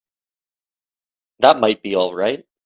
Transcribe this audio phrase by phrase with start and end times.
[1.37, 2.43] That might be all right.